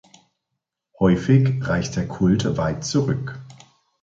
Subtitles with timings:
[0.97, 3.39] Häufig reicht der Kult weit zurück.